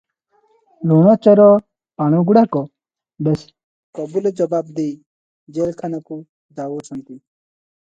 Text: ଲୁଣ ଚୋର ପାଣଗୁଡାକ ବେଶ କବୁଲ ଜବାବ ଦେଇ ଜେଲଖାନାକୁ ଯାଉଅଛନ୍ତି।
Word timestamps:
ଲୁଣ 0.91 1.11
ଚୋର 1.27 1.45
ପାଣଗୁଡାକ 2.03 2.63
ବେଶ 3.29 3.45
କବୁଲ 3.99 4.33
ଜବାବ 4.41 4.75
ଦେଇ 4.81 4.91
ଜେଲଖାନାକୁ 5.59 6.21
ଯାଉଅଛନ୍ତି। 6.61 7.23